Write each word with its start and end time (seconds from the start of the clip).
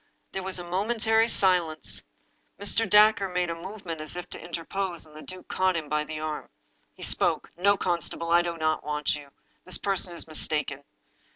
There 0.31 0.41
was 0.41 0.57
a 0.57 0.63
momentary 0.67 1.27
silence. 1.27 2.03
Mr. 2.59 2.89
Dacre 2.89 3.29
made 3.29 3.51
a 3.51 3.55
move 3.55 3.85
ment 3.85 4.01
as 4.01 4.15
if 4.15 4.27
to 4.31 4.43
interpose. 4.43 5.03
The 5.03 5.21
duke 5.21 5.47
caught 5.47 5.77
him 5.77 5.89
by 5.89 6.05
the 6.05 6.19
arm. 6.19 6.49
He 6.95 7.03
spoke: 7.03 7.51
"No, 7.55 7.77
constable, 7.77 8.31
I 8.31 8.41
do 8.41 8.57
not 8.57 8.83
want 8.83 9.15
you. 9.15 9.29
This 9.63 9.77
person 9.77 10.15
is 10.15 10.25
mistaken." 10.27 10.85